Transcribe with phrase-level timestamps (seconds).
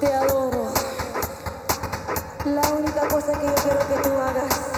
[0.00, 0.72] Te adoro.
[2.44, 4.77] La única cosa que yo quiero que tú hagas.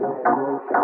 [0.00, 0.79] Gracias.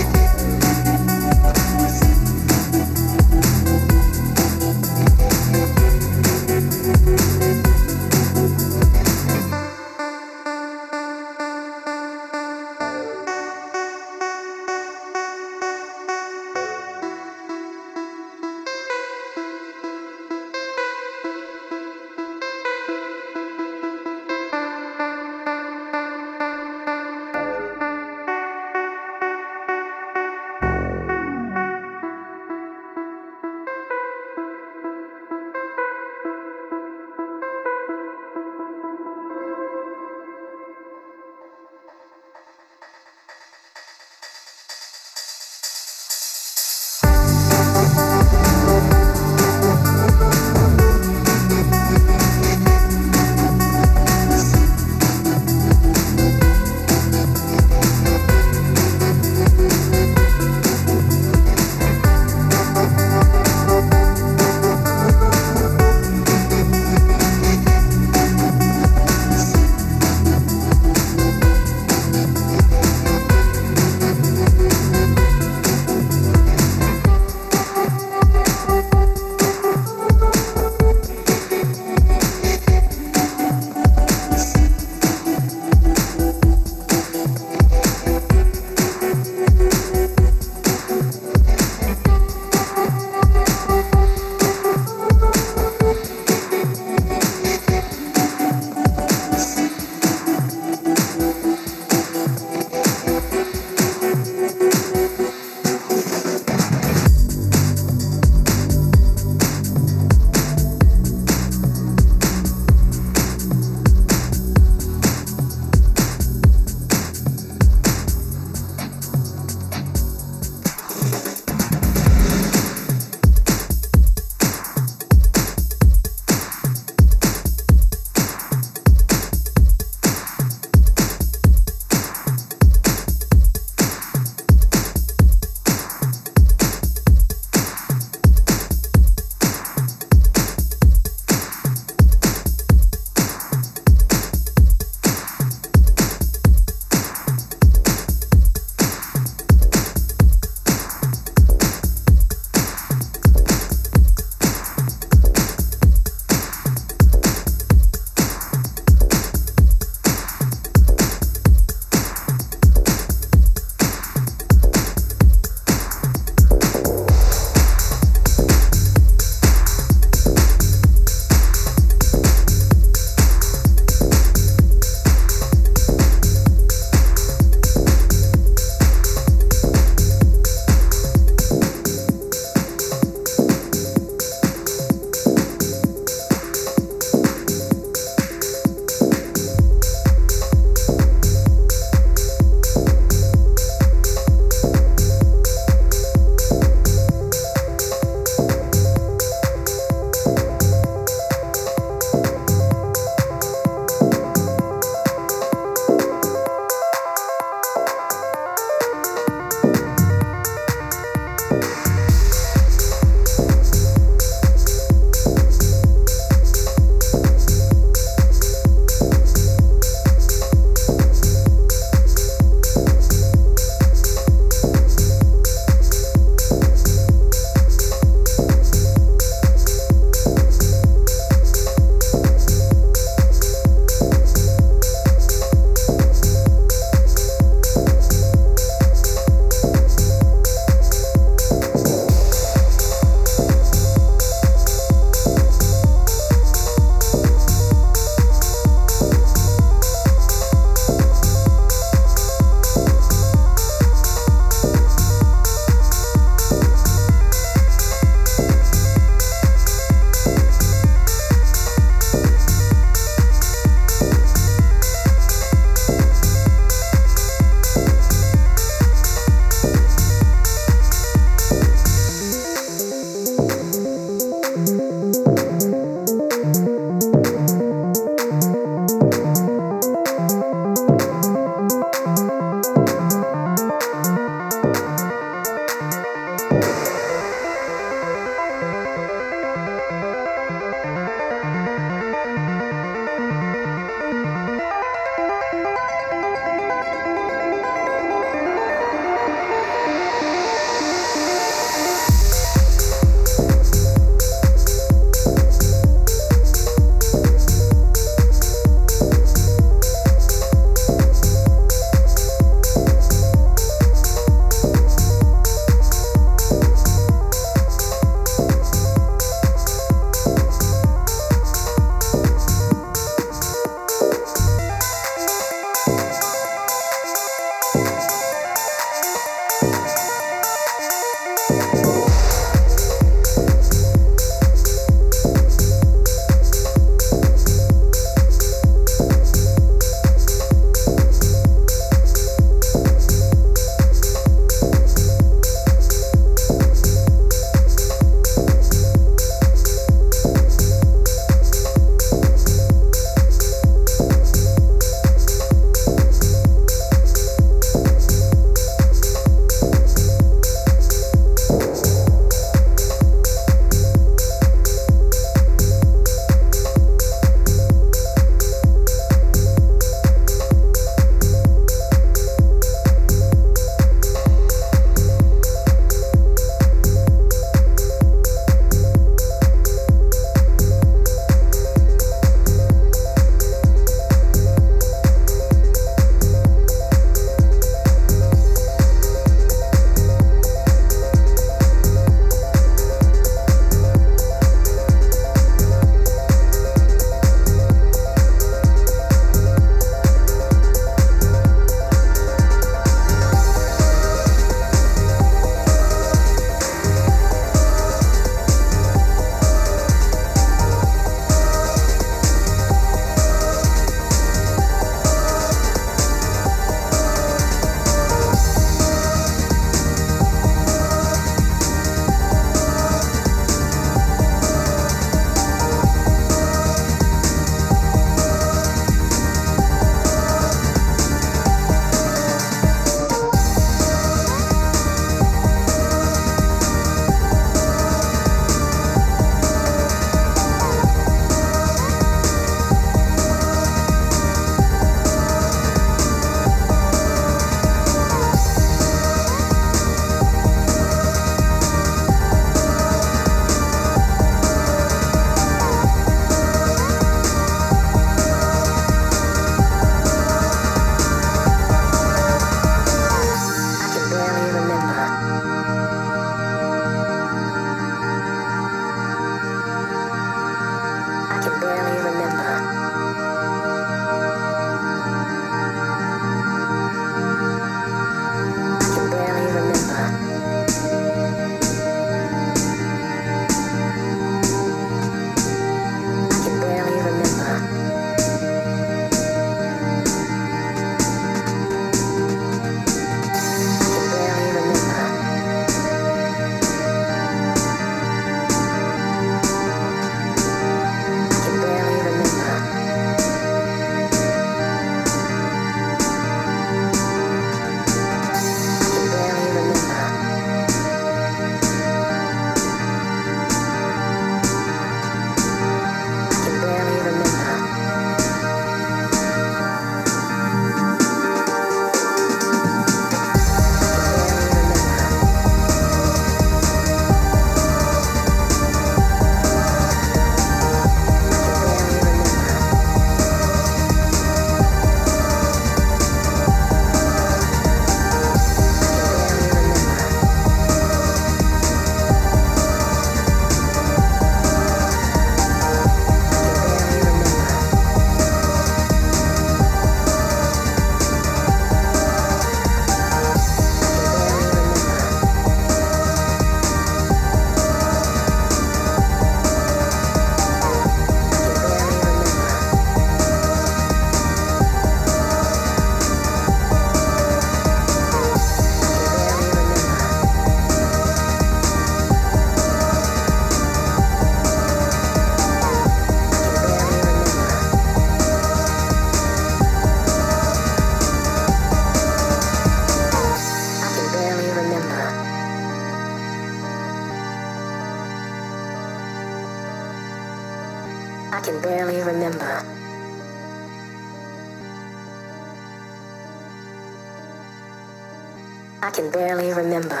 [598.91, 600.00] I can barely remember.